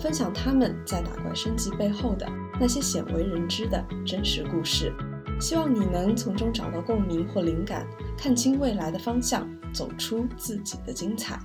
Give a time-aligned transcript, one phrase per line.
[0.00, 2.26] 分享他们在打怪升级背后的
[2.58, 4.90] 那些鲜为人知的真实故事。
[5.38, 11.38] 希望你能从中找到共鸣或灵感，看清未来的方向，走出自己的精彩。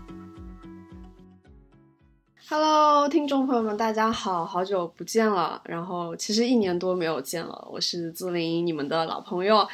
[2.48, 5.62] Hello，听众朋友们，大家好，好久不见了。
[5.66, 9.68] 然后其实一年多没有见了，我是自林，你们的老朋友。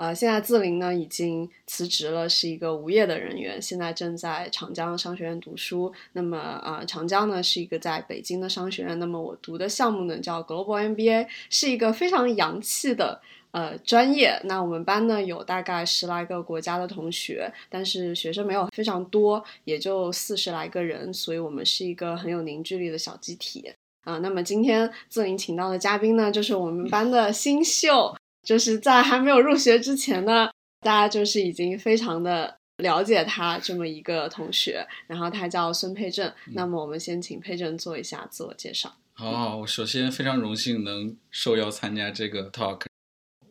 [0.00, 5.92] 呃，现在自林呢已经辞职了，是一个无业的人员，现在正在长江商学院读书。
[6.14, 8.98] 那么啊，长江呢是一个在北京的商学院。
[8.98, 13.20] 那么我读的项目呢叫 Global MBA，是一个非常洋气的。
[13.50, 23.70] 呃，专业那我们班呢有大概十来个国家的同学，但是学生没有非常多，也就四十来个人，所以我们是一个很有凝聚力的小集体
[24.04, 24.16] 啊。
[24.20, 36.32] 那么今天自林请到的嘉宾呢，就是我们班的新秀，就是在还没有入学之前呢，大家就是已经非常的了解他这么一个同学，然后他叫孙佩正。
[36.52, 38.96] 那么我们先请佩正做一下自我介绍。
[39.12, 42.86] 好，我首先非常荣幸能受邀参加这个 talk。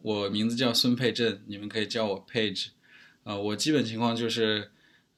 [0.02, 2.70] 我名字叫孙佩正，你们可以叫我 Page。
[3.24, 4.72] 啊，我基本情况就是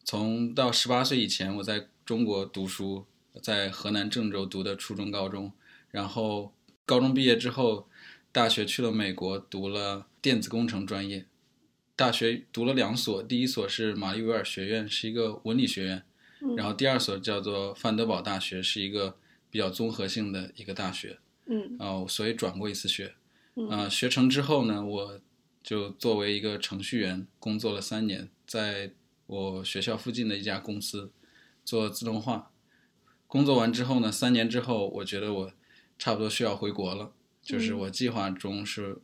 [0.03, 3.05] 从到十八岁以前，我在中国读书，
[3.42, 5.53] 在河南郑州读的初中、高中。
[5.92, 6.53] 然后
[6.86, 7.88] 高中毕业之后，
[8.31, 11.25] 大学去了美国读了电子工程专业。
[11.95, 15.97] 大学读了两所，第一所是玛丽维尔学院，是一个文理学院。
[16.43, 19.15] 嗯然后第二所叫做范德堡大学，是一个
[19.52, 21.19] 比较综合性的一个大学。
[21.45, 21.75] 嗯。
[21.77, 23.13] 哦，所以转过一次学。
[23.69, 25.19] 啊，学成之后呢，我
[25.61, 28.93] 就作为一个程序员工作了三年，在
[29.27, 31.11] 我学校附近的一家公司
[31.64, 32.52] 做自动化。
[33.27, 35.52] 工作完之后呢，三年之后，我觉得我
[35.99, 38.99] 差不多需要回国了，就是我计划中是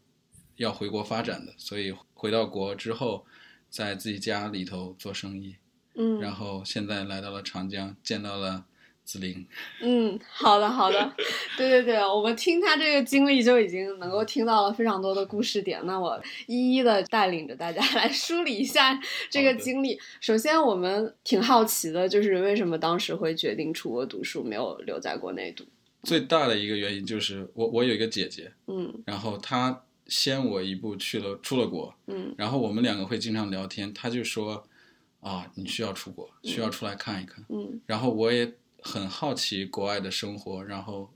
[0.56, 3.26] 要回国发展的，所以回到国之后，
[3.70, 5.56] 在自己家里头做生意。
[5.96, 8.66] 嗯，然后现在来到了长江，见到了。
[9.08, 9.48] 子林，
[9.82, 11.14] 嗯，好的，好的，
[11.56, 15.80] 对对对，我们听他这个经历就已经能够听到了非常多的故事点。
[15.86, 19.00] 那我一一的带领着大家来梳理一下
[19.30, 19.98] 这个经历。
[20.20, 25.64] 首先，我们挺好奇的，就是为什么当时会决定出国读书，没有留在国内读？
[26.08, 34.68] 最大的一个原因就是我我有一个姐姐，嗯，然后她先我一步去了出了国，嗯，然后我们两个会经常聊天，她就说
[35.20, 38.54] 啊，你需要出国，需要出来看一看，嗯，然后我也。
[38.80, 41.12] 很好奇国外的生活，然后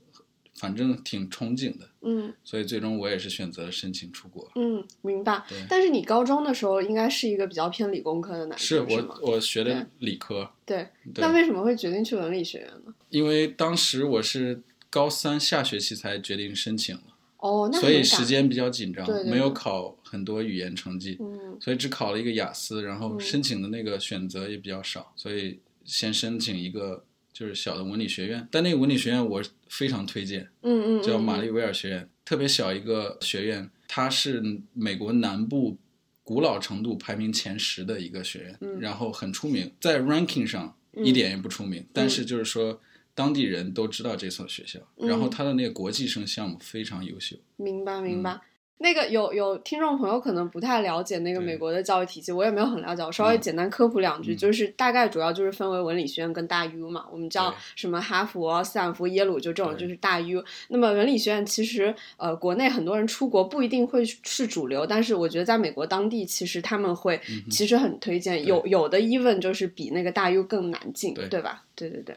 [0.56, 5.42] 反正挺憧憬的，嗯，所以最终我也是选择了申请出国，嗯，明白。
[5.70, 10.88] 但是你高中的时候应该是一个比较偏理工科的男生，是我我学的理科，对。
[11.14, 12.92] 那为什么会决定去文理学院呢？
[13.08, 14.60] 因为当时我是
[14.92, 17.02] 高三下学期才决定申请了，
[17.38, 27.04] 哦，所以时间比较紧张，对，没有考很多语言成绩，嗯，所以只考了一个雅思，然后申请的那个选择也比较少，所以先申请一个。
[27.34, 35.78] 就是小的文理学院，但那个文理学院我非常推荐，嗯嗯，叫玛丽维尔学院，特别小一个学院，它是美国南部
[36.22, 42.78] 古老程度排名前十的一个学院，然后很出名，在 ranking 上一点也不出名，但是就是说
[43.14, 48.40] 当地人都知道这所学校，然后他的那个国际生项目非常优秀，明白明白。
[48.78, 60.44] 那个有有听众朋友可能不太了解那个美国的教育体系，我也没有很了解，我稍微简单科普两句，就是大概主要就是分为文理学院跟大 U 嘛，我们叫什么哈佛、斯坦福、耶鲁，就这种就是大 U。
[60.68, 71.64] 那么文理学院其实呃，国内很多人出国不一定会是主流，但是我觉得在美国当地其实他们会其实很推荐，有有的 even 就是比那个大 U 更难进，对吧？
[71.76, 72.16] 对对对，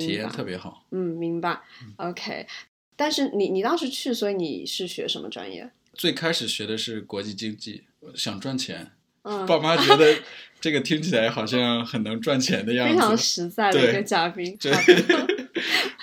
[0.00, 0.82] 体验特别好。
[0.92, 1.60] 嗯，明白。
[1.96, 2.46] OK，
[2.96, 5.70] 但是你你当时去，所以你是学什么专业？
[5.96, 7.84] 最开始学的是国际经济，
[8.14, 8.92] 想赚钱。
[9.22, 10.22] 爸妈觉得
[10.60, 14.56] 这个听起来好像很能赚钱的样子，非常实在的一个嘉宾。
[14.58, 14.72] 对，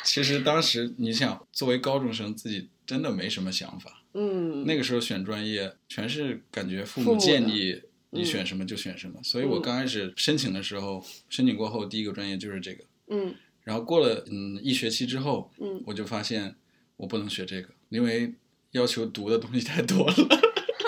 [0.04, 4.04] 其实当时你想，作为高中生，自己真的没什么想法。
[4.14, 9.22] 嗯，那个时候选专业，全是感觉父母建议你选什么就选什么。
[9.24, 12.84] 所以我刚开始申请的时候，申请过后第一个专业就是这个。
[13.08, 16.56] 嗯，然后过了嗯一学期之后，嗯，我就发现
[16.98, 18.34] 我不能学这个，因为。
[18.74, 20.16] 要求读的东西太多了，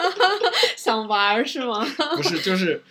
[0.77, 1.83] 想玩是吗？
[2.15, 2.83] 不是，就是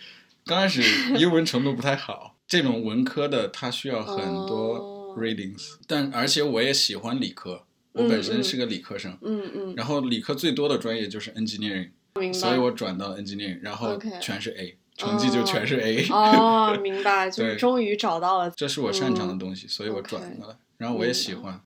[0.45, 0.81] 刚开始
[1.17, 7.63] 英文程度不太好，这种文科的它需要很多 readings，但而且我也喜欢理科，
[7.93, 11.89] 我本身是个理科生，嗯嗯，然后理科最多的专业就是 engineering，
[12.33, 16.07] 所以我转到 engineering，然后全是 A，成绩就全是 A。
[16.09, 18.49] 哦，明白，就是终于找到了。
[18.51, 21.61] 这是我擅长的嗯东西，所以我转过来，然后我也喜欢。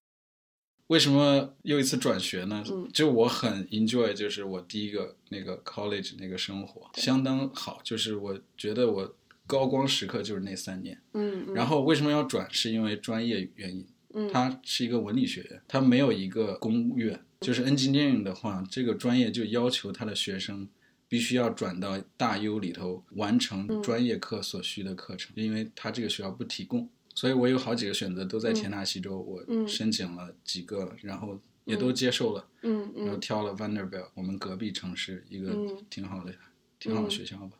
[0.90, 2.64] 为什么又一次转学呢？
[2.68, 9.16] 嗯就我很 enjoy，就是我第一个那个 college 那个生活相当好，就是我觉得我
[9.46, 11.00] 高光时刻就是那三年。
[11.14, 12.48] 嗯，嗯然后为什么要转？
[12.52, 13.86] 是因为专业原因。
[14.16, 17.24] 嗯它是一个文理学院，它没有一个公院。
[17.42, 20.68] 就是 engineering 的话，这个专业就要求他的学生
[21.08, 26.90] 必须要转到大 U 里头完成嗯专业课所需的课程，因为他这个学校不提供。
[27.20, 36.34] 所以我有好几个选择都在田纳西州，我嗯申请了几个了，然后也都接受了，嗯然后嗯挑了 Vanderbilt，我们隔壁城市一个嗯挺好的、
[36.80, 37.58] 挺好的学校吧。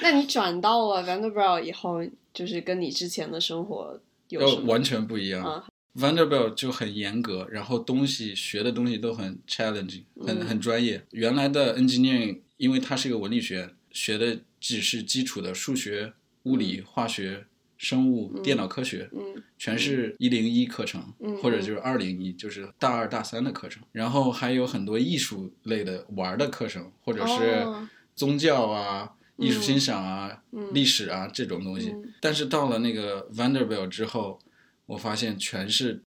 [0.00, 4.60] 那你转到了 Vanderbilt 以后，就是跟你之前的生活有什么？
[4.60, 5.44] 呃完全不一样。
[5.44, 5.66] 啊
[5.96, 11.04] Vanderbilt 就很严格，然后东西学的东西都很 challenging，很嗯很专业。
[11.10, 16.12] 原来的 engineering，因为它是一个文理学院，学的只是基础的数学、
[16.44, 17.46] 物理、化学、
[17.80, 23.82] 生物、嗯电脑科学，嗯全是一零一课程，嗯或者就是二零一，就是大二大三的课程。
[23.90, 31.88] 然后还有很多艺术类的玩儿的课程，或者是哦宗教啊、艺术欣赏啊、嗯历史啊这种东西。
[31.88, 34.38] 嗯但是到了那个 Vanderbilt 之后，
[34.84, 36.02] 我发现全是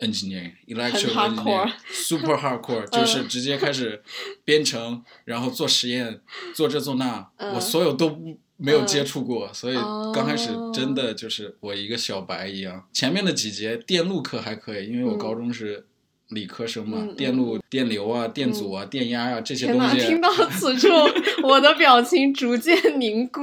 [0.00, 4.02] engineering、electrical hardcore engineering、super hardcore， 就是直接开始
[4.44, 6.20] 编程，然后做实验，
[6.54, 8.18] 做这做那，嗯我所有都
[8.56, 12.86] 没有接触过，所以哦刚开始真的就是我一个小白一样。
[12.92, 15.86] 前面的几节电路课还可以，因为我嗯高中是
[16.30, 19.66] 理科生嘛，电路、电流啊、电阻啊、电压啊这些！
[19.72, 20.88] 东西，听到此处，
[21.42, 23.42] 我的表情逐渐凝固。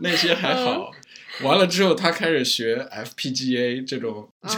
[0.00, 0.90] 那些还嗯好。
[1.42, 4.50] 完了之后，他开始学 FPGA 这种，啊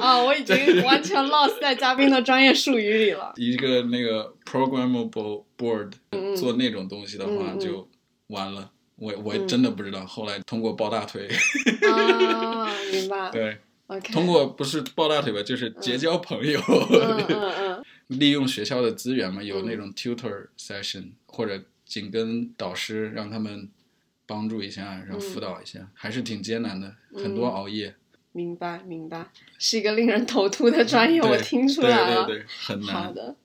[0.00, 0.18] 啊！
[0.22, 3.32] 我已经完全 lost 在嘉宾的专业术语里了。
[3.36, 7.88] 一个那个 programmable board 嗯做那种东西的话就
[8.28, 8.70] 完了。
[8.96, 11.28] 我我嗯真的不知道，后来通过抱大腿，
[11.90, 13.30] 啊，明白。
[13.32, 13.58] 对。
[14.12, 16.60] 通过不是抱大腿吧，就是结交朋友，
[16.90, 17.84] 嗯嗯嗯
[18.18, 23.66] 利用学校的资源嘛，有嗯那种 tutor session 或者紧跟导师，让他们
[24.28, 27.96] 帮助一下，然后辅导一下，还是挺艰难的，很多嗯熬夜。
[28.32, 32.26] 明白明白，是一个令人头秃的专业， 我听出来了。
[32.26, 33.04] 对对对，很难。
[33.04, 33.36] 好的。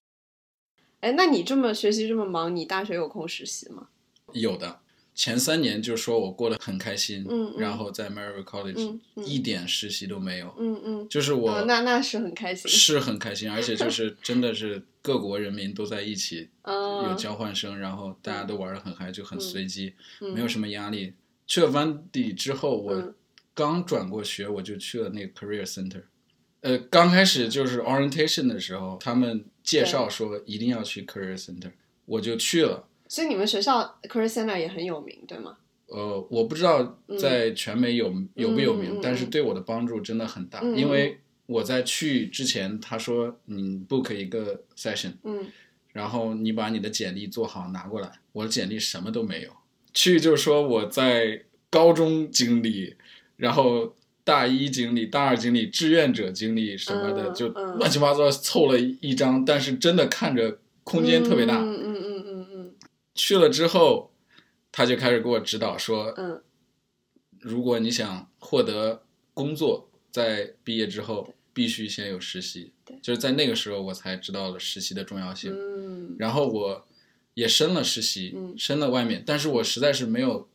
[0.99, 3.87] 哎，那你这么学习这么忙，你大学有空实习吗？
[4.33, 4.81] 有的，
[5.15, 11.09] 前三年就说我过得很开心，嗯嗯然后在 Maryville College、一点实习都没有，嗯嗯。
[11.09, 12.69] 就是我、哦那那是很开心。
[12.69, 17.09] 是很开心，而且就是真的是各国人民都在一起，嗯。
[17.09, 21.13] 有交换生，然后大家都玩的很嗨，就很随机，嗯没有什么压力。
[21.45, 23.13] 去了 Vandy 之后，我嗯
[23.53, 26.03] 刚转过学，我就去了那个 Career Center。
[26.61, 31.71] 呃，刚开始就是 orientation 的时候，他们介绍说一定要去 Career Center，
[32.05, 32.87] 我就去了。
[33.09, 35.57] 所以你们学校 Career Center 也很有名，对吗？
[35.87, 45.45] 呃，我不知道在全美有、有不有名，但是对我的帮助真的很大，因为我在去之前，他说你 book 一个 session，嗯
[45.91, 48.11] 然后你把你的简历做好拿过来。
[48.31, 49.51] 我的简历什么都没有，
[49.93, 52.95] 去就说我在高中经历，
[53.37, 61.59] 然后大一经历、大二经历、志愿者经历什么的，就嗯嗯乱七八糟凑了一张，但是真的看着空间特别大。
[61.59, 62.75] 嗯嗯嗯嗯嗯
[63.13, 64.11] 去了之后，
[64.71, 66.41] 他就开始给我指导说，嗯
[67.39, 69.03] 如果你想获得
[69.35, 72.71] 工作，在毕业之后必须先有实习。
[73.01, 75.51] 就是在那个时候，我才知道了实习的重要性。
[75.51, 76.87] 嗯然后我
[77.33, 80.47] 也申了实习，嗯申了外面，但是我实在是没有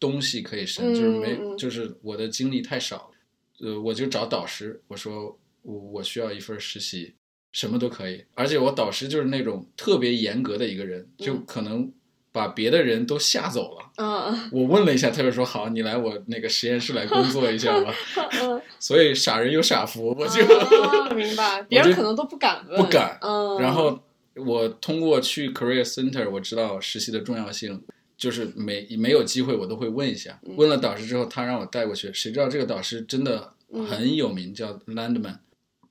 [0.00, 3.12] 东西可以申，嗯就是没，嗯就是我的经历太少。
[3.60, 7.14] 呃，我就找导师，我说我我需要一份实习，
[7.52, 8.24] 什么都可以。
[8.34, 11.92] 而且我导师就是那种特别严格的一个人，就嗯可能
[12.32, 13.90] 把别的人都吓走了。
[13.98, 14.50] 嗯。
[14.50, 17.94] 我问了一下，他就说好，你来我那个实验室来工作一下吧。
[18.42, 24.00] 嗯， 所以傻人有傻福，我就、哦 明白，别人可能都不敢问，不敢嗯，然后
[24.34, 27.82] 我通过去 Career Center，我知道实习的重要性，
[28.16, 30.40] 就是没没有机会我都会问一下。
[30.46, 30.54] 嗯。
[30.56, 33.84] 问了导师之后，他让我带过去，谁知道这个导师真的嗯。
[33.86, 35.36] 很有名，叫 Landman，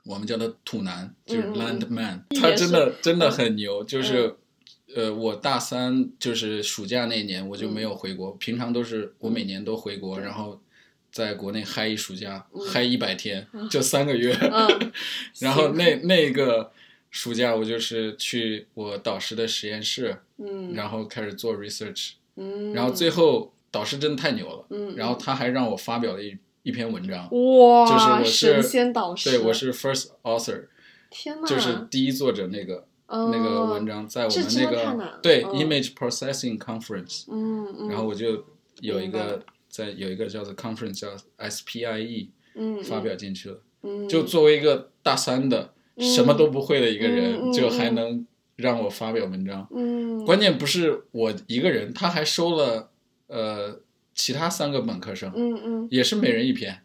[0.06, 4.36] 我们叫他土男，就是 Landman，、也他真的真的很牛，就是。
[4.96, 8.32] 嗯呃，我大三就是暑假那年，我就没有回国。
[8.34, 10.24] 平常都是我每年都回国，对。
[10.26, 10.62] 然后
[11.12, 12.66] 在国内嗨一暑假，嗯。
[12.68, 14.34] 嗨一百天，嗯就三个月。
[14.34, 14.92] 嗯。
[15.40, 15.70] 然后。
[15.70, 16.72] 那那个
[17.10, 30.68] 暑假，我就是去我导师的实验室，嗯，然后开始做 research，嗯，然后最后导师真的太牛了，嗯，然后他还让我发表了一一篇文章，哇，就是我是神仙导师，对我是 first author，
[31.10, 35.52] 天呐，就是第一作者那个、那个文章，在我们那个对、嗯。
[35.54, 38.46] Image processing conference，、嗯嗯，然后我就
[38.80, 46.04] 有一个在有一个叫做 conference 叫 SPIE 嗯发，表进去了，嗯，就作为一个大三的、嗯。
[46.04, 49.68] 什么都不会的一个人，就还嗯能让我发表文章。
[49.76, 52.90] 嗯，关键不是我一个人，他还收了
[53.28, 53.80] 呃
[54.16, 56.82] 其他三个本科生，嗯嗯，也是每人一篇，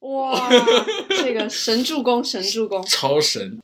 [0.00, 0.48] 哇，
[1.10, 3.60] 这个神助攻，神助攻，超神，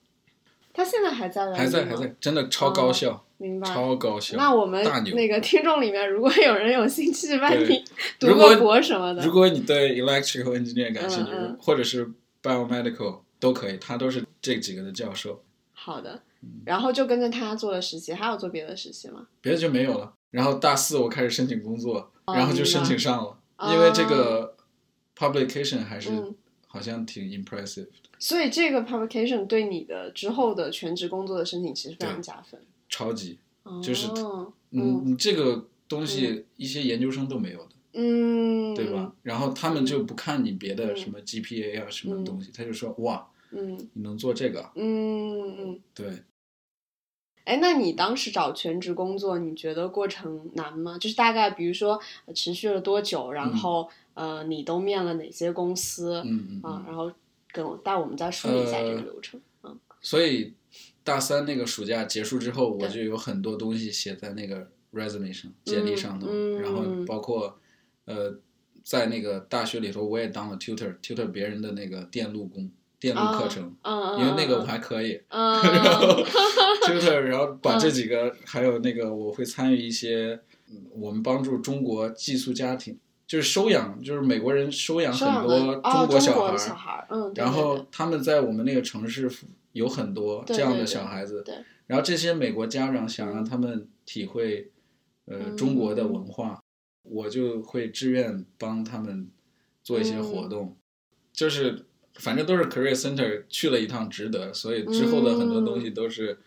[0.74, 1.56] 他现在还在吗？
[1.56, 3.66] 还在还在，真的超高效，明白。
[3.66, 4.36] 超高效。
[4.36, 7.68] 那我们那个听众里面，如果有人有兴趣帮对。
[7.68, 7.84] 你
[8.18, 11.56] 读个博什么的，如果你对 electrical engineer 感兴趣，嗯嗯。
[11.60, 12.10] 或者是
[12.42, 16.62] biomedical 都可以，他都是这几个的教授，好的，嗯。
[16.66, 19.28] 然后就跟着他做了实习，还有做别的实习吗？
[19.40, 20.12] 别的就没有了。
[20.32, 23.38] 然后大四我开始申请工作，哦然后就申请上了，
[23.72, 24.56] 因为这个
[25.16, 26.34] publication 还是嗯
[26.74, 32.60] 好像挺 impressive 的，所以这个 publication 对你的之后的全职工作的申请其实非常加分。
[32.88, 33.38] 超级。
[33.62, 39.12] 哦就是嗯嗯，你这个东西一些研究生都没有的，嗯，对吧？？
[39.22, 45.80] 然后他们就不看你别的嗯什么 GPA 啊什么东西，他就说哇，嗯你能做这个啊，嗯嗯。
[45.94, 46.10] 对。
[47.44, 50.98] 哎，那你当时找全职工作，你觉得过程难吗？
[50.98, 56.82] 就是大概比如说呃持续了多久，然后、呃你都面了哪些公司嗯嗯啊？
[56.82, 57.12] 嗯，然后
[57.52, 59.40] 跟我带我们再梳理一下这个呃流程。
[59.62, 60.52] 嗯所以
[61.02, 67.58] 大三那个暑假结束之后，我就有很多东西写在那个 resume 上、简历上头，嗯然后包括
[68.04, 68.36] 呃，
[68.82, 72.70] 在那个大学里头，我也当了 tutor，tutor 别人的那个电路工、
[73.00, 73.74] 电路课程，
[74.18, 75.60] 因为那个我还可以嗯。
[76.84, 80.38] tutor， 然后把这几个，还有那个我会参与一些，
[80.70, 89.30] 嗯我们帮助中国寄宿家庭，就是收养，就是美国人收养很多的哦国小孩儿，小孩，嗯，然后他们在我们那个城市
[89.72, 91.54] 有很多这样的小孩子，对。
[91.86, 94.70] 然后这些美国家长想让他们体会，
[95.26, 96.62] 呃，嗯中国的文化，
[97.02, 99.28] 我就会志愿帮他们
[99.82, 100.76] 做一些活动，
[101.32, 106.38] 就是反正都是 career center 去了一趟值得，所以之后的很多东西都是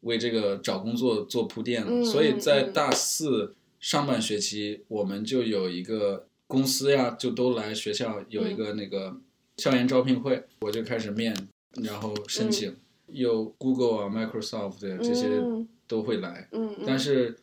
[0.00, 1.88] 为这个找工作做铺垫了。
[1.90, 9.16] 嗯所以在大四上半学期，我们就有一个公司呀，就都来学校有一个那个
[9.56, 11.36] 校园招聘会，我就开始面，
[11.82, 12.74] 然后申请，
[13.08, 15.68] 有 Google 啊、Microsoft 的这些嗯。
[15.86, 16.84] 都会来，嗯，嗯。
[16.86, 17.36] 但是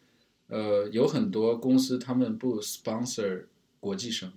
[0.47, 3.43] 呃，有很多公司他们不 sponsor
[3.79, 4.33] 国际生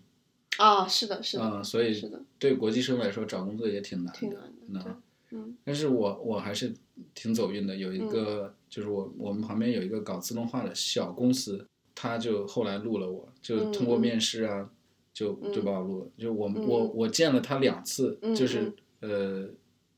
[0.59, 4.19] 啊，是的，是的，啊、所以是的，对国际生来说找工作也挺难的。
[4.21, 4.31] 挺
[4.69, 6.73] 难嗯但是我我还是
[7.13, 14.71] 挺走运的，有一个、就是我我们旁边有一个搞自动化的小公司，他就后来录了我，就通过嗯嗯面试啊，
[15.13, 16.07] 就就把我录了。
[16.17, 19.49] 就我嗯我我见了他两次，嗯就是呃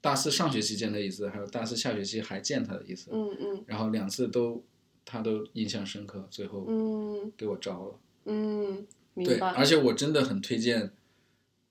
[0.01, 4.65] 大四上学期见他一次，还有大四下学期还见他的一次，嗯嗯然后两次都
[5.05, 7.99] 他都印象深刻，最后嗯给我招了。
[8.25, 8.87] 嗯，明
[9.25, 10.93] 对，而且我真的很推荐，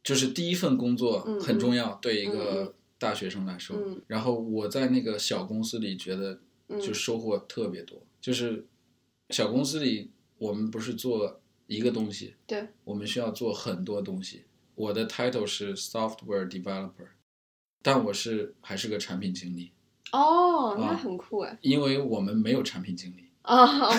[0.04, 3.78] 就是第一份工作嗯很重要，对一嗯个大学生来说。
[3.78, 8.66] 嗯然后我在那个小公司里觉得嗯就收获特别多，就是
[9.30, 14.44] 小公司里我们不是做一个东西，对，我们需要做很多东西。
[14.75, 17.08] 我的 title 是 software developer，
[17.82, 19.72] 但我是还是个产品经理，
[20.12, 21.58] 哦，那啊很酷哎。
[21.62, 23.24] 因为我们没有产品经理。
[23.44, 23.66] 啊，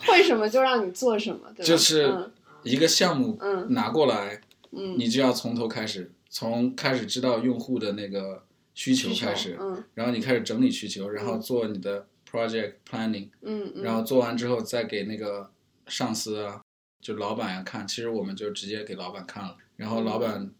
[0.00, 1.64] 会什么就让你做什么，对吧？
[1.64, 2.32] 就是嗯。
[2.64, 3.72] 一个项目嗯。
[3.72, 4.40] 拿过来，
[4.72, 9.84] 嗯，你就要从头开始，从开始知道用户的那个需求开始，嗯。
[9.94, 15.50] 然后你开始整理需求，然后做你的 project planning，、嗯嗯，然后做完之后再给那个
[15.86, 16.60] 上司啊，
[17.00, 17.86] 就老板呀、看。
[17.86, 20.50] 其实我们就直接给老板看了，然后老板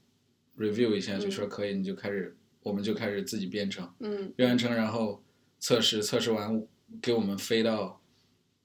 [0.57, 4.33] review 一下就说可以，你就开始，我们就开始自己编程，嗯。
[4.37, 5.23] 编完程然后
[5.59, 6.65] 测试，测试完
[7.03, 7.98] 给我们飞到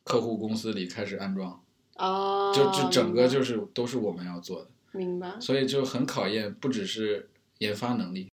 [0.03, 1.63] 客户公司里开始安装，
[1.95, 4.69] 哦，就就整个就是都是我们要做的。
[4.91, 8.29] 明白，所以就很考验，不只是研发能力，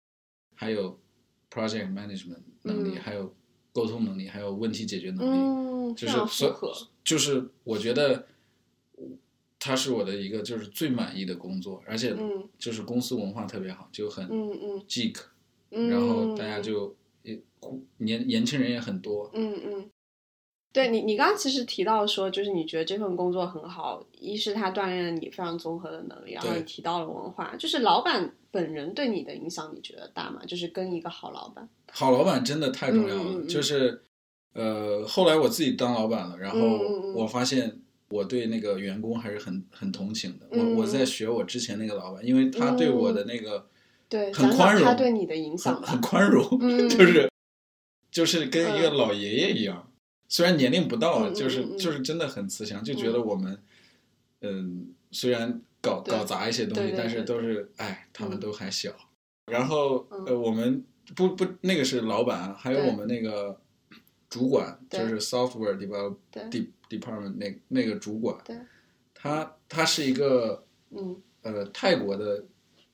[0.55, 0.99] 还有
[1.50, 3.00] project management 能力，嗯。
[3.00, 3.35] 还有
[3.73, 6.75] 沟通能力，还有问题解决能力，嗯，就是所
[7.05, 8.27] 就是我觉得
[9.59, 14.85] 它是我的一个就是最满意的工作，而且嗯就是公司文化特别好，就很嗯嗯。
[15.71, 17.41] 嗯，然后大家就也
[17.99, 19.91] 年年轻人也很多，嗯嗯。
[20.73, 30.41] 对你，你刚刚其实提到说，就是你觉得这份工作很好，一是它锻炼了你非常综合的能力，然后提到了文化，就是老板本人对你的影响，你觉得大吗？
[30.47, 34.03] 就是跟一个好老板，好老板真的太重要了，就是
[34.53, 36.59] 呃，后来我自己当老板了，然后
[37.15, 40.47] 我发现我对那个员工还是很很同情的。
[40.53, 43.67] 嗯我我在学我之前那个老板，因为他对我的那个
[44.09, 45.95] 对，很宽容，他对你的影响很。
[45.95, 46.89] 很宽容，嗯。
[46.91, 47.29] 就是
[48.12, 48.97] 就是跟一个嗯。
[48.97, 49.90] 老爷爷一样，
[50.31, 53.61] 虽然年龄不到，就是就是真的很慈祥，就觉得我们
[54.41, 58.41] 嗯虽然搞搞砸一些东西，但是都是哎他们嗯。
[58.41, 58.93] 都还小，
[59.47, 60.25] 然后嗯。
[60.27, 60.85] 呃我们
[61.17, 63.61] 不不那个是老板，还有我们那个
[64.29, 68.57] 主管就是 software develop de department 那那个主管，对，
[69.13, 71.21] 他他是一个嗯。
[71.43, 72.45] 呃泰国的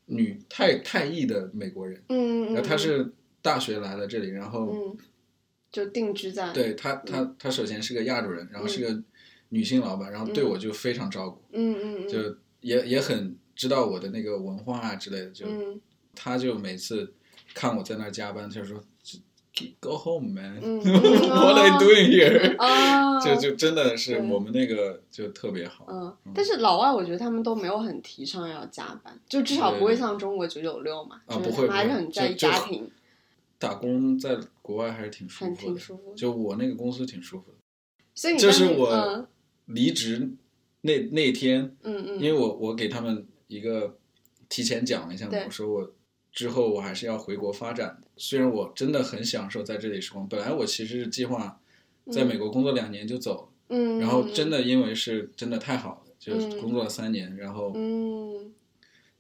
[0.05, 2.01] 女泰泰裔的美国人。
[2.09, 2.79] 嗯嗯，然后他嗯。
[2.79, 3.13] 是
[3.43, 4.97] 大学来了这里，然后嗯，
[5.77, 9.03] 就定居在对他他他首先是个亚洲人，然后是个
[9.51, 10.49] 女性老板，然后对嗯。
[10.49, 12.19] 我就非常照顾，嗯嗯嗯，就
[12.63, 15.79] 也也很知道我的那个文化啊之类的，就嗯。
[16.15, 17.13] 他就每次
[17.53, 18.83] 看我在那儿加班，他就说
[19.81, 20.59] Go home, man.
[20.65, 22.57] 嗯 What are you doing here?
[22.59, 25.87] 啊， 就就真的是我们那个就特别好。
[25.91, 32.91] 嗯，但是老外我觉得他们都没有很提倡要加班，就至少不会像中国九九六嘛，就是啊不会还是很在意家庭，
[33.59, 36.17] 打工在国外还是挺舒服的，挺舒服的。
[36.17, 37.59] 就我那个公司挺舒服的。
[38.15, 39.27] 所以你在那这是我嗯
[39.67, 40.31] 离职
[40.83, 43.99] 那那天，嗯嗯，因为我我给他们一个
[44.49, 45.93] 提前讲了一下嘛，我说我
[46.33, 48.09] 之后我还是要回国发展的。
[48.17, 51.61] 虽然我真的很享受在这里时光，本来我其实是计划
[52.11, 58.53] 在美国工作两年就走，嗯，然后嗯真的因为是真的太好了，就嗯工作了三年，然后嗯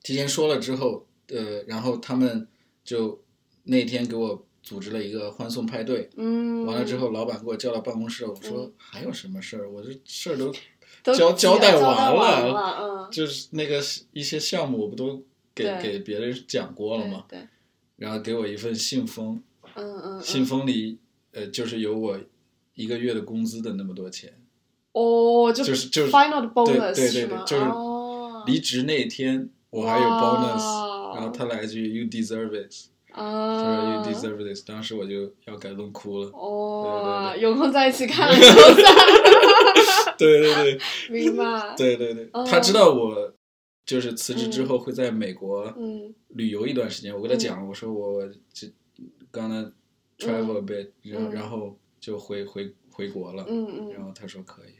[0.02, 2.46] 提前说了之后，呃，然后他们
[2.84, 3.20] 就
[3.66, 6.10] 那天给我组织了一个欢送派对。
[6.16, 9.70] 嗯，完了之后，老板给我叫到办公室，我说还有什么事儿？
[9.70, 10.52] 我这事儿都
[11.02, 13.80] 都交交代交完完了嗯，就是那个
[14.12, 15.22] 一些项目，我不都
[15.54, 17.24] 给给别人讲过了吗？
[17.28, 17.48] 对，对
[17.96, 19.40] 然后给我一份信封，
[19.74, 20.98] 嗯嗯，信嗯封里
[21.32, 22.18] 呃就是有我
[22.74, 24.34] 一个月的工资的那么多钱，
[24.92, 27.26] 哦，就就是就是 final bonus 对对？
[27.26, 32.72] 对就是哦离职那天我还有 bonus，然后他来一句 You deserve it，
[33.16, 36.28] 他啊说 You deserve this，当时我就要感动哭了。
[36.30, 40.80] 哦，有空在一起看球 赛，对对对。
[41.10, 41.74] 明白？
[41.76, 43.32] 对对对，哦他知道我
[43.84, 46.14] 就是辞职之后会在美国嗯。
[46.28, 48.70] 旅游一段时间，我跟他讲，我说我这
[49.30, 49.56] 刚才
[50.18, 53.92] travel a bit，然后嗯然后就回回回国了，嗯嗯。
[53.94, 54.74] 然后他说可以，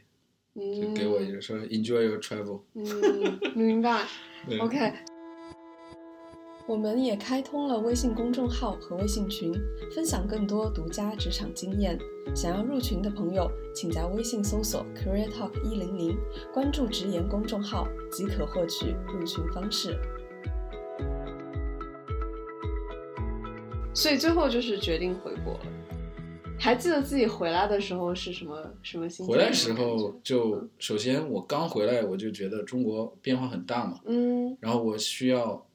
[0.59, 2.61] 嗯，就给我一个说 enjoy your travel。
[2.75, 4.05] 嗯，明白。
[4.59, 4.93] OK，
[6.67, 9.53] 我们也开通了微信公众号和微信群，
[9.95, 11.97] 分享更多独家职场经验。
[12.35, 16.17] 想要入群的朋友，请在微信搜索 Career Talk 一零零，
[16.53, 19.97] 关注直言公众号即可获取入群方式。
[23.93, 25.65] 所以最后就是决定回国了。
[26.59, 29.33] 还记得自己回来的时候是什么什么心情？
[29.33, 35.65] 回来时什么感候就首先我刚回来我就觉得中国变化很大嘛，嗯然后我需要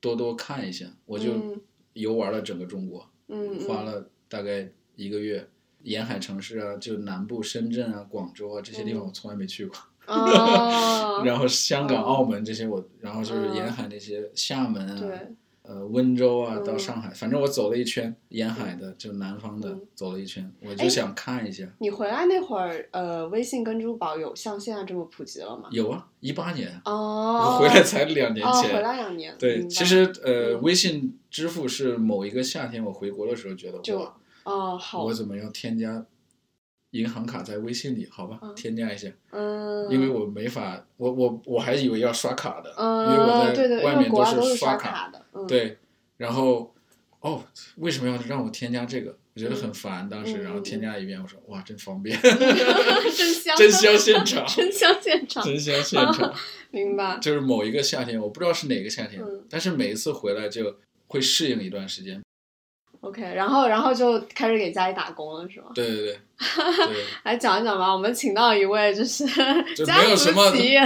[0.00, 1.60] 多多看一下，我就嗯。
[1.94, 5.48] 游玩了整个中国，嗯，花了大概一个月。
[5.82, 9.06] 沿海城市啊，就南部深圳啊、广州啊这些地方嗯。
[9.06, 9.76] 我从来没去过，
[10.08, 12.04] 哦， 然后香港、嗯。
[12.04, 13.54] 澳门这些我，然后就是嗯。
[13.54, 15.28] 沿海那些厦门啊，对，
[15.66, 21.66] 呃温州啊嗯到上海，反正我走了一圈，沿海的就南方的嗯走了一圈，我哎就想看一下。
[21.78, 25.68] 你回来那会儿，呃，微信跟支付宝有像现在这么普及了吗？
[25.70, 28.82] 有啊，一八年，哦，我回来才两年哦，回前。
[28.82, 29.34] 来两年。
[29.38, 33.98] 对，其实呃，嗯微信支付是某一个夏天我回国的时候觉得就，
[34.44, 36.04] 哦好我，怎么要添加
[36.96, 38.06] 银行卡在微信里？
[38.10, 45.78] 好吧，嗯添加一下，嗯，因为我没法，我我我还以为要刷卡的，嗯，因为我在外面都是刷卡，的，嗯，对，
[46.16, 46.74] 然后
[47.20, 47.42] 哦，
[47.76, 49.16] 为什么要让我添加这个？
[49.34, 56.34] 我觉得很烦，当时，嗯然后添加一遍，我说哇，真方便， 真香，真香现场，真香现场，真香现场。
[56.72, 57.18] 明白。
[57.20, 62.22] 就是某一个夏天，我不知道是哪个夏天，嗯但是每一次回来就会适应一段时间。
[63.00, 65.66] OK，然后然后就开始给家里打工了，是吗？
[65.74, 66.18] 对对对，
[66.88, 69.24] 对，来讲一讲吧，我们请到一位就是
[69.76, 70.80] 就家族没有什么企业，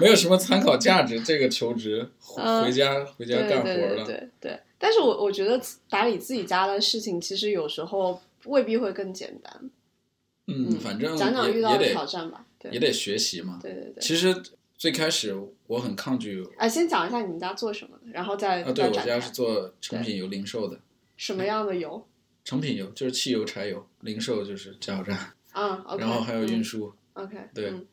[0.00, 1.20] 没有什么参考价值。
[1.20, 4.60] 这个求职 嗯回家回家干活了，对对。
[4.78, 9.70] 但是我我觉得打理自己家的事情，其实有时候未必会更简单。
[10.48, 12.44] 嗯，反正讲讲也遇到的挑战吧。
[12.58, 13.58] 对也得学习嘛。
[13.62, 14.00] 对对对。
[14.00, 14.34] 其实
[14.76, 15.34] 最开始
[15.66, 20.78] 我很抗拒哎，先讲一下你们家做什么的，然后再啊，对我家是做成品油零售的，
[21.16, 22.06] 什么样的油
[22.44, 25.16] 成品油就是汽油、柴油，零售就是加油站，
[25.52, 26.80] 啊然后还有运输。
[26.80, 26.92] 输。
[27.14, 27.86] OK，对嗯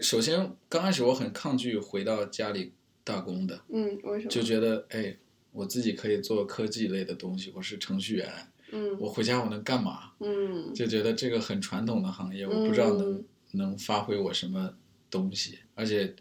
[0.00, 2.72] 首先刚开始我很抗拒回到家里
[3.04, 4.30] 打工的，嗯，为什么？
[4.30, 5.16] 就觉得哎，
[5.52, 8.28] 我自己可以做科技类的东西，我是程序员，
[8.72, 10.10] 嗯我回家我能干嘛？
[10.18, 14.74] 嗯就觉得这个很传统的行业，我不知道能嗯能发挥我什么
[15.08, 16.16] 东西，而且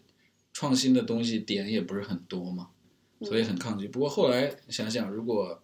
[0.52, 2.70] 创新的东西点也不是很多嘛，
[3.22, 3.88] 所以很抗拒。
[3.88, 5.62] 不过后来想想，如果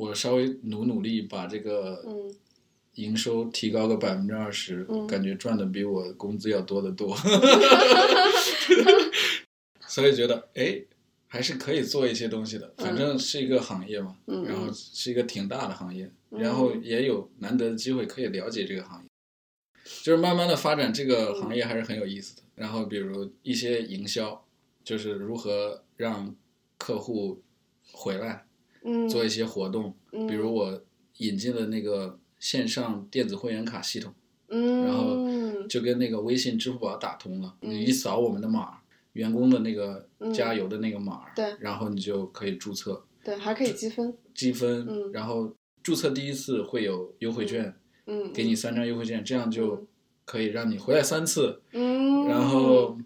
[0.00, 2.34] 我稍微努努力，把这个嗯。
[2.94, 5.06] 营收提高个百分之二十，嗯。
[5.06, 7.14] 感觉赚的比我工资要多得多，
[9.86, 10.82] 所以觉得哎，
[11.26, 12.72] 还是可以做一些东西的。
[12.78, 14.44] 反正是一个行业嘛，嗯。
[14.44, 16.40] 然后是一个挺大的行业，嗯。
[16.40, 19.08] 然后也有难得的机会可以了解这个行业，
[20.02, 22.42] 就是慢慢的发展这个行业还是很有意思的。
[22.54, 24.44] 然后比如一些营销，
[24.82, 26.34] 就是如何让
[26.78, 27.42] 客户
[27.92, 28.46] 回来
[28.84, 30.82] 嗯，做一些活动，嗯比如我
[31.18, 34.12] 引进了那个线上电子会员卡系统，
[34.48, 37.70] 嗯，然后就跟那个微信、支付宝打通了，嗯。
[37.70, 38.78] 你一扫我们的码，
[39.12, 40.32] 员工的那个嗯。
[40.32, 43.04] 加油的那个码，对然后你就可以注册。
[43.22, 45.12] 对还可以积分，积分，嗯。
[45.12, 47.74] 然后注册第一次会有优惠券，
[48.06, 49.86] 嗯，给你三张优惠券，这样就嗯。
[50.24, 52.96] 可以让你回来三次，嗯，然后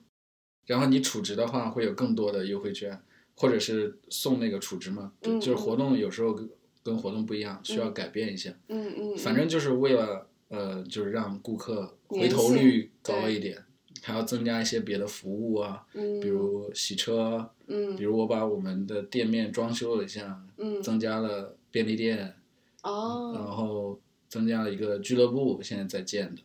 [0.67, 3.01] 然后你储值的话会有更多的优惠券，
[3.37, 6.49] 或者是送那个储值嘛，嗯就是活动有时候跟
[6.83, 8.55] 跟活动不一样，需要改变一下。
[8.69, 13.65] 嗯嗯，反正就是为了呃，就是让顾客回头率高一点，
[14.03, 20.83] 还要增加一些别的服务啊，嗯，比如洗车，嗯，比如我把我们的店面装修了一下，嗯。
[20.83, 22.35] 增加了便利店，然
[22.83, 26.43] 哦，后增加了一个俱乐部，现在在建的，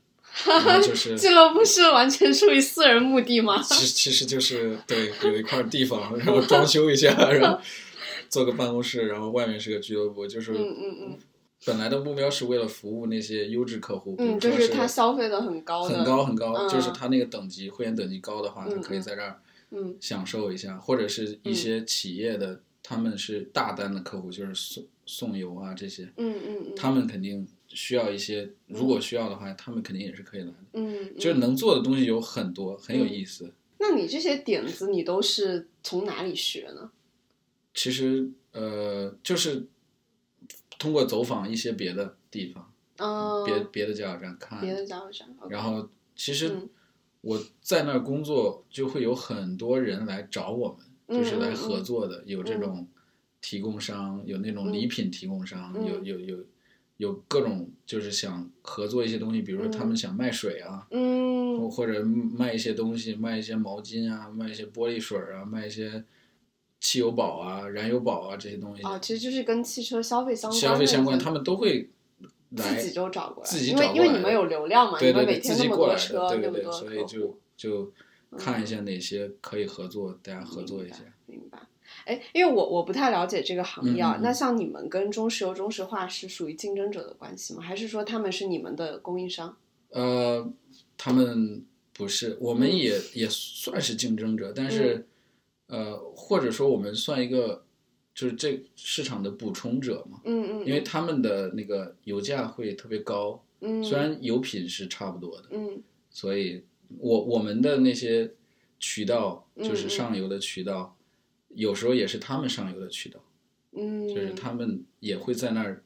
[0.82, 3.62] 就是 俱乐部是完全出于私人目的吗？
[3.62, 7.60] 其实其实就是对有一块地方，然后装修一下，然后
[8.30, 11.18] 做个办公室，然后外面是个俱乐部，就是嗯嗯嗯。
[11.66, 16.70] 本来的目标是为了服务那些优质客户，嗯，就是他消费的很高的，很高很高，嗯。
[16.70, 19.94] 就是他那个等级会员等级高的话，嗯他可以在这儿嗯。
[20.00, 30.56] 享受一下，或者是一些企业的他们是大单的客户，就是送送油啊这些，嗯嗯嗯，他们肯定需要一些，如果需要的话，他们肯定也是可以来的。
[30.74, 31.16] 嗯，嗯。
[31.16, 33.54] 就是能做的东西有很多，很有意思。
[33.80, 36.92] 那你这些点子你都是从哪里学呢？
[37.74, 39.68] 其实呃，就是
[40.78, 46.70] 通过走访一些别的地方，嗯，别别的加油站看，别的加油站然后其实嗯。
[47.22, 50.78] 我在那儿工作，就会有很多人来找我
[51.08, 52.88] 们，就是来合作的，有这种
[53.42, 55.86] 提供商，有那种礼品提供商，嗯。
[55.86, 56.46] 有有有
[57.00, 66.04] 有各种就是想合作一些东西，比如说他们想卖水啊，或嗯或者卖一些东西，卖一些毛巾啊，卖一些玻璃水啊，卖一些
[66.82, 71.90] 汽油宝啊、燃油宝啊这些东西，啊，其实就是跟汽车消费相关，消费相关，他们都会
[72.50, 77.94] 来自己就找过来，自己因为找过来的因为你们有流量嘛，对对对，你们每天那么自己过来的，多车，对对对，所以就就
[78.38, 80.98] 看一下哪些可以合作，大家合作一下。
[81.28, 81.60] 明白。
[82.10, 84.24] 哎，因为我我不太了解这个行业啊，嗯嗯嗯。
[84.24, 87.62] 那像你们跟中石油、中石化是属于竞争者的关系吗？
[87.62, 89.56] 还是说他们是你们的供应商？
[89.90, 90.52] 呃，
[90.98, 92.76] 他们不是，我们嗯。
[92.76, 95.08] 也、也算是竞争者，但是、
[95.68, 97.64] 呃，或者说我们算一个
[98.16, 105.84] 就是这市场的补充者嘛，嗯嗯，因为他们的那个油价会特别高，嗯，虽然油品是差不多的，嗯。
[106.10, 106.64] 所以
[106.98, 108.32] 我我们的那些
[108.80, 110.98] 渠道就是上游的渠道，
[111.50, 113.20] 有时候也是他们上游的渠道。
[113.72, 115.84] 嗯，就是他们也会在那儿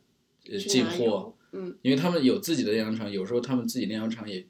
[0.67, 1.77] 进货，嗯。
[1.81, 4.45] 因为他们有自己的炼油厂，有时候他们自己炼油厂也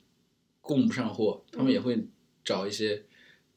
[0.62, 2.06] 供不上货，他们也会
[2.44, 3.04] 找一些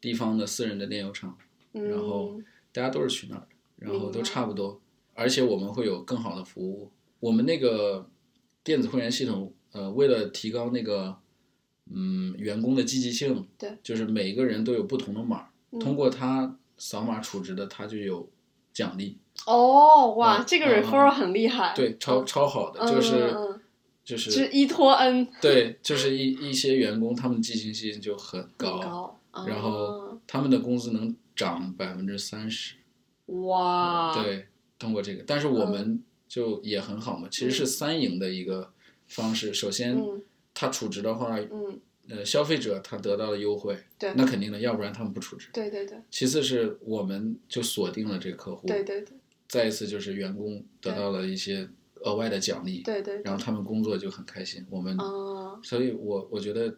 [0.01, 1.37] 地方的私人的炼油厂，
[1.73, 2.40] 嗯，然后。
[2.73, 4.79] 大家都是去那儿的，然后都差不多，
[5.14, 6.90] 而且我们会有更好的服务。
[7.21, 8.11] 我们那个
[8.62, 11.16] 电子会员系统，呃，为了提高那个
[11.90, 15.81] 嗯员工的积极性，对，就是每一个人都有不同的码，嗯。
[15.81, 18.29] 通过他扫码储值的，他就有
[18.73, 19.19] 奖励。
[19.47, 23.35] 哦哇，嗯这个嗯 referral 很厉害，对，超嗯超好的，嗯就是
[24.05, 28.79] 就就是是依托恩对，就是一一些员工他们积极性就很很高，
[29.31, 29.71] 高，然后。
[29.71, 32.75] 啊他们的工资能涨百分之三十，
[33.27, 38.73] 哇，，对，通过这个，但是我们就也很好嘛，其实是三赢的一个
[39.07, 39.55] 方式。
[39.55, 40.23] 首先，嗯。
[40.53, 45.49] 他储值的话，嗯，呃，消费者他得到了优惠，对那肯定的，要不然他们不储值。
[45.53, 49.16] 对对对其次是我们就锁定了这个客户，对对对
[49.49, 51.69] 再一次就是员工得到了一些
[52.03, 54.64] 额外的奖励，对对，然后他们工作就很开心。
[54.71, 56.75] 我们啊，所以我我觉得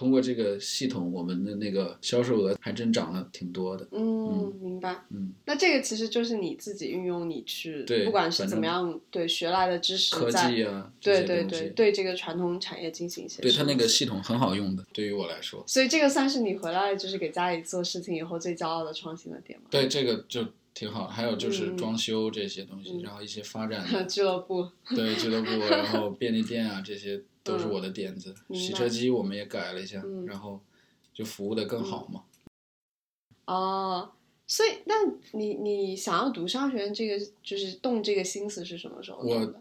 [0.00, 3.86] 通过这个系统，我们的那个销售额还真涨了挺多的。
[3.92, 5.04] 嗯，明白。
[5.10, 19.66] 嗯，那这个其实就是你自己运用你去，对不管是怎么样，对学来的知识，科技啊，对对对对这个传统产业进行一些对它那个系统很好用的，对于我来说，所以这个算是你回来就是给家里做事情以后最骄傲的创新的点吗？
[19.70, 21.08] 对这个就挺好。
[21.08, 28.34] 还有就是嗯装修这些东西，嗯然后一些发展的 俱乐部，对俱乐部，然后便利店啊，这些都是我的点子。
[28.52, 30.60] 洗车机我们也改了一下，嗯然后
[31.12, 32.24] 就服务的更好嘛。
[33.46, 34.12] 哦，
[34.46, 34.94] 所以那
[35.32, 39.18] 你你想要读商学院，这个就是动这个心思是什么时候？
[39.22, 39.54] 我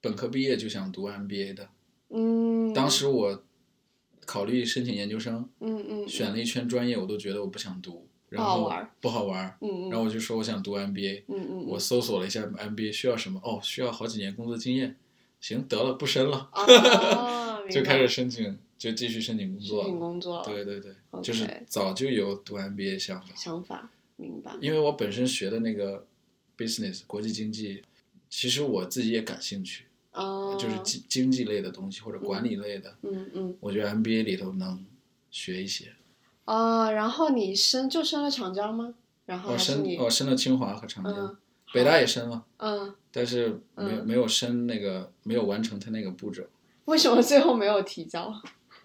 [0.00, 1.68] 本科毕业就想读 MBA 的，
[2.10, 3.42] 嗯，当时我
[4.26, 14.96] 考虑申请研究生，嗯嗯选了一圈专业，我都觉得我不想读，然后不好玩儿不好玩嗯嗯，然后我就说我想读 MBA，嗯嗯，我搜索了一下 MBA 需要什么，哦，需要好几年工作经验，
[15.42, 16.48] 行，得了，不申了，
[17.70, 19.98] 就开始申请，就继续申请工作申请。
[19.98, 20.94] 工作，对对对。
[21.22, 26.06] 就是早就有读 MBA 想法，想法明白，因为我本身学的那个
[26.56, 27.82] business 国际经济，
[28.30, 34.84] 其实我自己也感兴趣，哦，就是经经济类的东西或者管理类的，嗯嗯我觉得 MBA 里头能
[35.30, 35.92] 学一些。
[36.44, 38.94] 哦，然后你升就升了长江吗？
[39.26, 41.36] 然后我还是你申我申了清华和长江，嗯
[41.72, 46.42] 北大也申了，嗯，但是没没有申那个没有完成他那个步骤。
[46.86, 48.32] 为什么最后没有提交，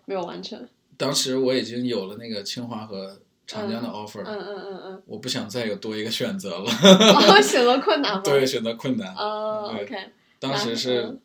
[0.05, 0.67] 没有完成？
[0.97, 8.21] 当时我已经有了那个清华和长江的 offer，、嗯嗯嗯嗯，我不想再有多一个选择了，哦，选择困难吗？
[8.25, 9.13] 对，选择困难。
[9.15, 9.95] 哦，OK，
[10.39, 11.21] 当时是嗯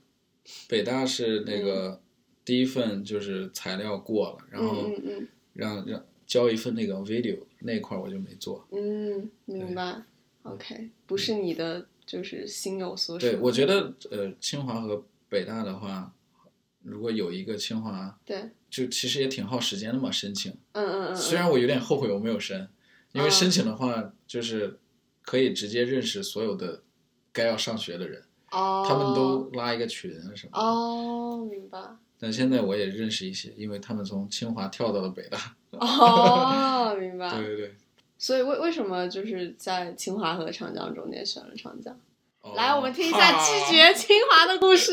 [0.69, 2.01] 北大是那个
[2.45, 8.67] 第一份就是材料过了，然后嗯嗯让让交一份那个 video 那块儿我就没做。
[8.73, 10.03] 嗯嗯，明白。
[10.43, 13.27] OK，不是你的，就是心有所属。
[13.27, 16.13] 对，我觉得呃，清华和北大的话，
[16.83, 20.53] 如果有一个清华，对，就其实也挺耗时间的嘛，申请。
[20.73, 22.69] 嗯嗯嗯，虽然我有点后悔我没有申，
[23.13, 24.79] 因为嗯申请的话就是
[25.23, 26.83] 可以直接认识所有的
[27.33, 30.59] 该要上学的人，哦，他们都拉一个群啊什么的。
[30.59, 31.79] 哦，明白。
[32.19, 35.57] 但现在我也认识一些，因为他们从清华跳到了北大。
[35.73, 37.37] 哦，明白。
[37.37, 37.75] 对 对对。
[38.23, 41.93] 所以为为什么就是在清华和长江中间选了长江？
[42.41, 44.93] 哦来，我们听一下拒绝清华的故事。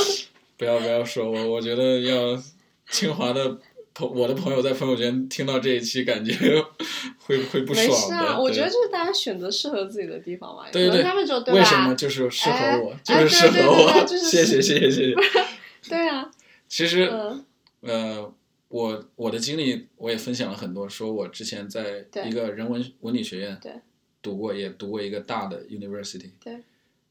[0.56, 2.42] 不要不要说我，我觉得要
[2.88, 3.58] 清华的
[3.92, 6.32] 朋我的朋友在朋友圈听到这一期，感觉
[7.18, 8.06] 会会不没爽的。
[8.06, 10.62] 事啊，我觉得就是大家选择适合自己的地方嘛。
[10.72, 11.60] 对对对可能他们就对吧？
[11.60, 13.92] 为什么就是适合我，哎就是适合哎对对对我。
[13.92, 15.14] 对就是谢谢谢谢谢谢。
[15.90, 16.30] 对啊，
[16.66, 17.44] 其实、嗯
[17.82, 18.32] 呃，
[18.74, 23.60] 我我的经历我也分享了很多，说我之前在一个人文文理学院
[24.20, 26.32] 读过，也读过一个大的 university。
[26.42, 26.64] 对，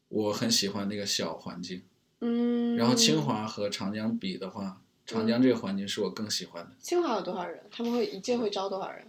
[0.08, 1.80] 我很喜欢那个小环境。
[2.20, 2.76] 嗯。
[2.76, 6.72] 然后清华和长江比的话，长江这个环境是我更喜欢的。
[6.78, 7.58] 清华有多少人？
[7.70, 9.06] 他们会一届会招多少人？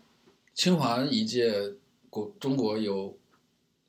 [0.54, 1.74] 清华一届
[2.10, 3.18] 国中国有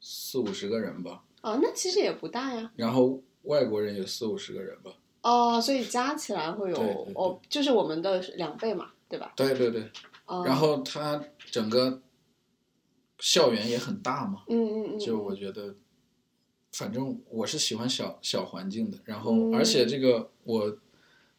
[0.01, 2.73] 四五十个人吧，哦，那其实也不大呀。
[2.75, 4.91] 然后外国人有四五十个人吧。
[5.23, 7.15] 哦，所以加起来会有对对对。
[7.15, 9.33] 哦，就是我们的两倍嘛，对吧？
[9.37, 9.91] 对对对，
[10.27, 12.01] 哦、然后它整个
[13.19, 15.75] 校园也很大嘛，嗯嗯嗯，就我觉得，
[16.73, 18.99] 反正我是喜欢小小环境的。
[19.05, 19.55] 然后嗯。
[19.55, 20.77] 而且这个我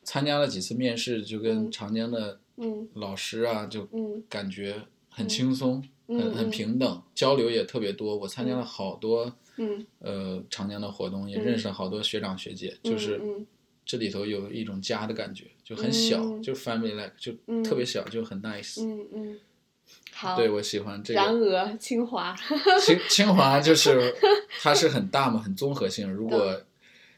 [0.03, 1.71] 参加了几次面试，就跟嗯。
[1.71, 2.89] 长江的嗯。
[2.95, 4.23] 老师啊，就嗯。
[4.27, 6.49] 感觉很轻松，嗯很很嗯。
[6.49, 8.17] 平等，交流也特别多。
[8.17, 11.43] 我参加了好多嗯，呃长江的活动，也嗯。
[11.43, 13.45] 认识了好多学长学姐，就是嗯
[13.88, 18.84] 这里头有一种家的感觉，就很小，嗯就 family like，就嗯特别小，就很 nice。
[18.84, 19.39] 嗯嗯，
[20.12, 20.36] 好。
[20.36, 21.62] 对我喜欢这然个。
[21.63, 22.36] 而，清华，
[22.86, 24.13] 清清华就是
[24.62, 26.12] 它是很大嘛，很综合性。
[26.12, 26.62] 如果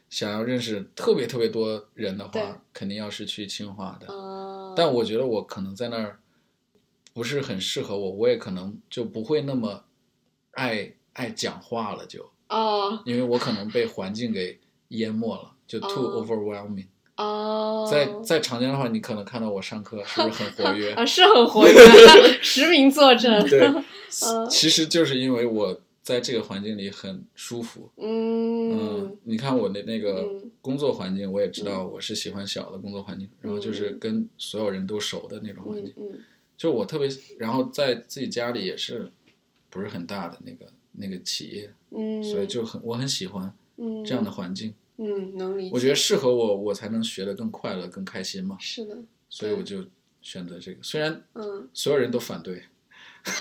[0.08, 4.06] 想要认识特别特别多人的话，肯定要是去清华的。
[4.08, 6.20] 嗯，但我觉得我可能在那儿
[7.12, 9.84] 不是很适合我，我也可能就不会那么
[10.52, 16.86] 爱爱讲话了就，哦因为我可能被环境给淹没了，就 too 哦 overwhelming。
[17.16, 20.92] 哦，在在长江的话，你可能看到我上课是不是很活 跃？
[20.94, 21.74] 啊是很活跃
[22.42, 23.46] 实名作证。
[23.48, 27.90] 对，嗯其实就是因为我在这个环境里很舒服。
[27.98, 35.92] 嗯嗯，你看我的那个嗯工作环境，我也知道我是喜欢小的工作环境，然后就是跟所有人都熟的那种环境。
[35.98, 36.18] 嗯嗯
[36.56, 39.10] 就我特别，然后在自己家里也是
[39.70, 44.74] 不是很大的那个那个企业，嗯，所以就很我很喜欢嗯这样的环境。
[45.00, 45.70] 嗯能理解。
[45.72, 48.56] 我觉得适合我，我才能学得更快乐、更开心嘛。
[48.60, 48.96] 是的，
[49.28, 49.84] 所以我就
[50.20, 51.68] 选择这个，虽然嗯。
[51.72, 52.62] 所有人都反对。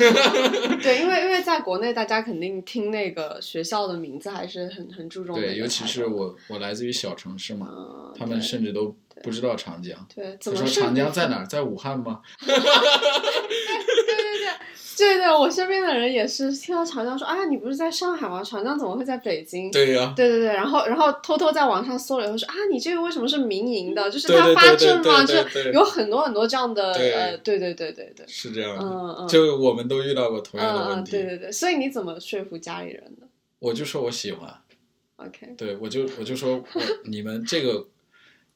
[0.82, 8.94] 对，因为 因为在国内，大家肯定听那个学校的名字还是很很注重的对，尤其是我，我来自于小城市嘛，嗯，他们甚至都
[9.24, 10.06] 不知道长江。
[10.14, 11.46] 对怎么说长江在哪儿？
[11.48, 12.22] 在武汉吗？
[15.00, 18.44] 对对，我身边的人也是听到长江说啊，你不是在上海吗？
[18.44, 19.72] 长江怎么会在北京？
[19.72, 24.12] 对呀、对对对，然后然后偷偷在网上搜了以后说啊，你这个为什么是民营的？
[24.12, 25.26] 就是他发证吗？
[25.26, 28.84] 对就有很多很多这样的对呃，对对对对对，是这样的。
[28.84, 31.12] 嗯嗯，就我们都遇到过同样的嗯嗯，问题。
[31.12, 33.28] 对对对，所以你怎么说服家里人的
[33.60, 34.54] 我就说我喜欢
[35.18, 37.86] ，？OK，对我就我就说我你们这个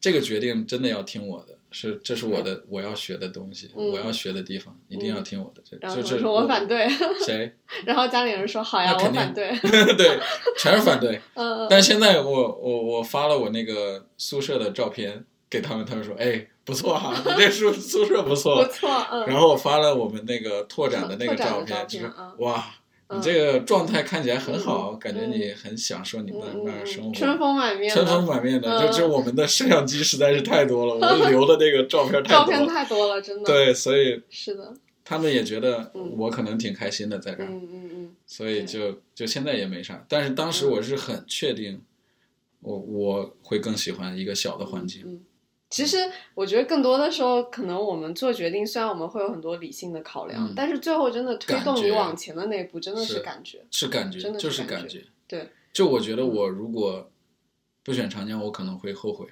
[0.04, 5.62] 这个决定真的要听我的，是这是我的我要学的东西，嗯我要学的地方，一定要听我的。
[5.64, 6.90] 这然后就是说我反对，
[7.26, 7.56] 谁？
[7.88, 9.96] 然后家里人说好呀，我那肯定反对。
[9.96, 10.20] 对，
[10.60, 11.22] 全是反对。
[11.70, 18.70] 但现在我我我发了我那个宿舍的照片给他们，他们说哎不错哈、你这宿宿舍不错不。
[18.70, 19.26] 错，嗯。
[19.28, 25.00] 然后我发了我们那个拓展的那个照片，就是嗯哇，嗯你这个状态看起来很好，嗯。
[25.00, 28.70] 感觉你很享受你们那儿生活，春风满面的，春风满面的。
[28.70, 28.88] 嗯。
[28.92, 32.66] 就就我们的摄像机实在是太多了，我们 留的那个照片太照片。
[32.68, 36.16] 太多了，真的。，对，所以是的，他们也觉得嗯。
[36.18, 38.16] 我可能挺开心的在这儿，嗯嗯嗯。
[38.26, 40.06] 所以就就现在也没啥。
[40.08, 41.82] 但是当时我是很确定，
[42.62, 45.22] 我我会更喜欢一个小的环境。
[45.74, 45.76] 嗯。
[45.76, 45.98] 其实
[46.36, 53.66] 我觉得更多的时候，可能我们做决定，虽然我们会有很多理性的考量，嗯但是最后真的推动你往前的那一步，真的是是感觉。
[53.72, 55.04] 是感觉，真的就是是感觉。
[55.28, 57.10] 对，就我觉得我如果
[57.84, 59.26] 不选长江，我可能会后悔。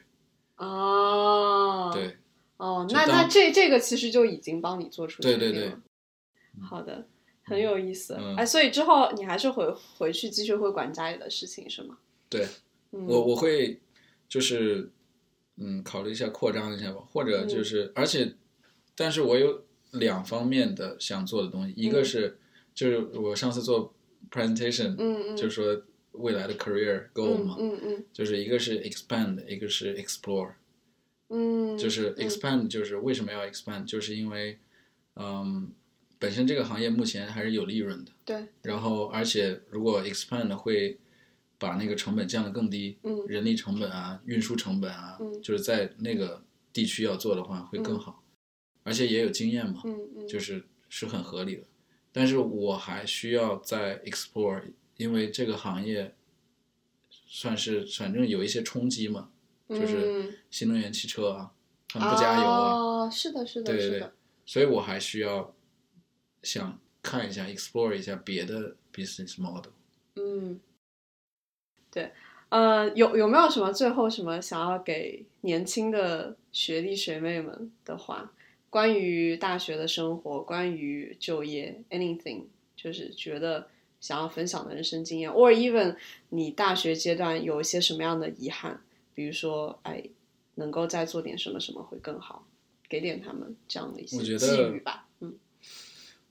[0.57, 2.17] 哦，，对，
[2.57, 5.81] 哦，那那这这个其实就已经帮你做出对对对决定了。
[6.61, 7.05] 好的，
[7.43, 8.15] 很有意思。
[8.19, 11.97] 嗯哎，所以之后你还是回回去继续会管家里的事情是吗？
[12.29, 12.47] 对
[12.91, 13.79] 嗯，我我会
[14.27, 14.89] 就是
[15.61, 18.33] 嗯考虑一下扩张一下吧，或者就是、而且，
[18.95, 22.05] 但是我有两方面的想做的东西，一个嗯。
[22.05, 22.37] 是
[22.73, 23.93] 就是我上次做
[24.31, 30.53] presentation，、嗯嗯，就是说未来的 career goal 嘛，嗯嗯就是一个是 expand，一个是 explore，
[31.29, 32.27] 嗯，就是嗯。
[32.27, 34.57] expand 就是为什么要 expand，就是因为
[35.15, 35.71] 嗯
[36.17, 40.97] 本身这个行业目前还是有利润的，对，然后而且如果 expand 会
[41.61, 43.23] 把那个成本降得更低，嗯。
[43.27, 45.39] 人力成本啊、运输成本啊，嗯。
[45.43, 46.43] 就是在那个
[46.73, 48.23] 地区要做的话会更好，
[48.81, 51.63] 而且也有经验嘛，嗯嗯，就是是很合理的。
[52.11, 54.63] 但是我还需要再 explore，
[54.97, 56.15] 因为这个行业
[57.09, 59.29] 算是反正有一些冲击嘛，
[59.69, 60.23] 就是。
[60.23, 61.53] 嗯新能源汽车啊，
[61.87, 64.09] 他们不加油啊，哦，是的，是的，对对对，
[64.45, 65.55] 所以我还需要
[66.43, 69.71] 想看一下 explore 一下别的 business model。
[70.15, 70.59] 嗯，
[71.91, 72.11] 对，
[72.49, 78.31] 呃，有有没有什么最后什么想要给年轻的学弟学妹们的话？
[78.69, 83.67] 关于大学的生活，关于就业，anything，就是觉得
[83.99, 85.97] 想要分享的人生经验，or even
[86.29, 88.81] 你大学阶段有一些什么样的遗憾，
[89.13, 90.01] 比如说，哎，
[90.55, 92.47] 能够再做点什么什么会更好，
[92.87, 95.05] 给点他们这样的一些我觉得寄语吧。
[95.19, 95.35] 嗯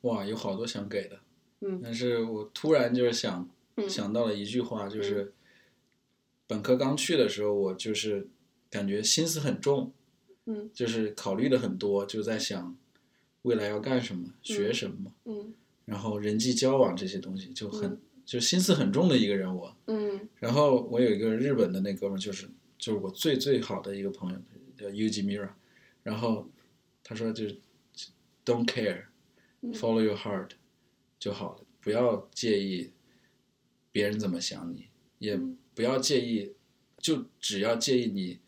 [0.01, 1.19] 哇，有好多想给的，
[1.61, 3.47] 嗯但是我突然就是想、
[3.77, 5.33] 嗯想到了一句话，就是、
[6.51, 8.27] 本科刚去的时候，我就是
[8.69, 9.93] 感觉心思很重，
[10.47, 10.69] 嗯。
[10.75, 12.77] 就是考虑的很多，就在想
[13.43, 15.55] 未来要干什么，学什么，嗯。
[15.85, 19.77] 然后人际交往这些东西就很、嗯就心思很重的一个人我。
[19.87, 20.29] 嗯。
[20.41, 24.39] 然后我有一个日本的那哥们儿，就是就是我最最好的一个朋友，
[24.77, 25.51] 叫 Uji Mira。
[26.03, 26.49] 然后
[27.05, 27.57] 他说就是
[28.45, 29.05] Don't care,
[29.61, 29.73] 嗯。
[29.73, 30.51] follow your heart
[31.21, 32.91] 就好了，不要介意
[33.93, 34.89] 别人怎么想你，
[35.21, 35.57] 也嗯。
[35.73, 36.53] 不要介意，
[36.99, 38.39] 就只要介意你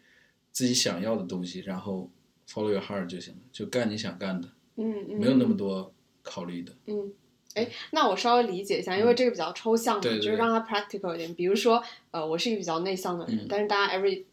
[0.50, 2.10] 自己想要的东西，然后
[2.46, 6.72] follow your heart 就行了，就干你想干的，嗯嗯，没有那么多考虑的。
[6.86, 7.10] 嗯，
[7.54, 11.32] 哎，那我稍微理解一下，因为这个比较抽象嘛，嗯对对就是让它 practical 一点。
[11.32, 13.46] 比如说，呃，我是一个比较内向的人，嗯。
[13.48, 14.24] 但是大家 every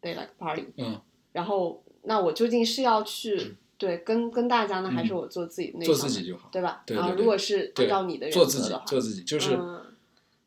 [0.00, 0.98] day like party，嗯，
[1.32, 6.82] 然后那我究竟是要去对跟跟大家呢，还是我做自己内向做自己就好，对吧？
[6.86, 9.84] 对对对然后如果是按对照你的原做自己则的话，，做自己，就是嗯，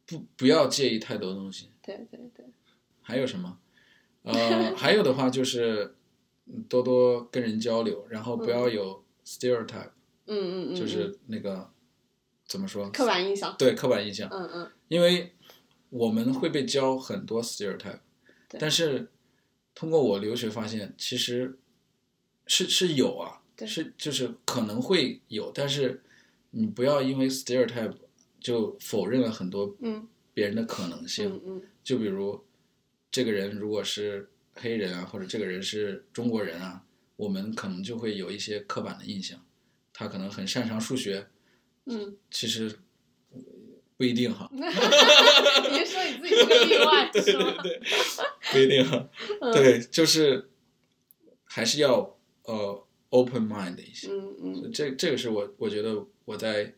[0.09, 1.69] 不不要介意太多东西。
[1.81, 2.45] 对对对，
[3.01, 3.59] 还有什么？
[4.23, 5.95] 呃， 还有的话就是
[6.45, 9.91] 嗯多多跟人交流，然后不要有 stereotype，、
[10.25, 11.69] 嗯嗯嗯，就是那个
[12.47, 12.89] 怎么说？
[12.91, 14.71] 刻板印象，对刻板印象，嗯嗯。
[14.87, 15.33] 因为
[15.89, 17.99] 我们会被教很多 stereotype，
[18.59, 19.09] 但是
[19.75, 21.57] 通过我留学发现，其实
[22.47, 26.03] 是是有啊，是就是可能会有，但是
[26.51, 27.93] 你不要因为 stereotype
[28.39, 31.29] 就否认了很多嗯别人的可能性。
[31.29, 32.43] 嗯嗯就比如
[33.11, 36.83] 这个人如果是黑人啊，或者这个人是中国人啊，
[37.15, 39.39] 我们可能就会有一些刻板的印象。
[39.93, 41.27] 他可能很擅长数学，
[41.85, 42.73] 嗯，其实
[43.31, 43.39] 呃
[43.97, 44.49] 不一定哈。
[44.53, 44.59] 你
[45.79, 47.33] 是说你自己 是个例外对对？
[47.63, 47.81] 对，
[48.51, 49.09] 不一定哈。
[49.41, 50.49] 嗯对，就是
[51.43, 54.07] 还是要呃 open mind 一些。
[54.09, 56.73] 嗯嗯这这个是我我觉得我在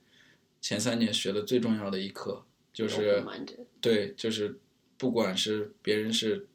[0.61, 3.23] 前三年学的最重要的一课，就是。
[3.81, 4.59] 对，就是
[4.97, 6.47] 不管是别人是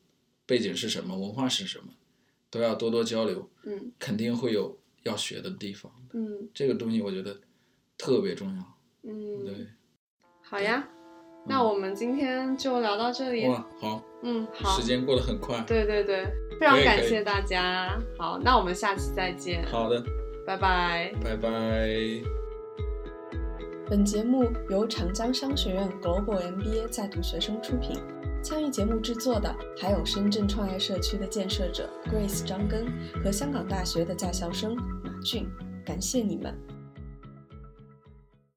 [0.46, 1.88] 背景是什么，文化是什么，
[2.48, 5.92] 都要多多交流，嗯肯定会有要学的地方。
[6.12, 7.36] 嗯这个东西我觉得
[7.98, 8.78] 特别重要。
[9.02, 9.66] 嗯，对，
[10.40, 10.88] 好呀，
[11.46, 13.48] 那我们今天就聊到这里。
[13.48, 15.60] 哇，好，嗯，好时，间过得很快。
[15.66, 16.24] 对对对，
[16.60, 18.00] 非常感谢大家。
[18.16, 20.00] 好，那我们下期再见，好的，
[20.46, 21.12] 拜拜。
[21.20, 22.35] 拜拜。
[23.88, 27.96] 本节目由长江商学院 Global MBA 在读学生出品。
[28.42, 32.86] 参与节目制作的还有深圳创业社区的建设者 Grace 张根
[33.22, 35.48] 和香港大学的在校生马俊，
[35.84, 36.52] 感谢你们。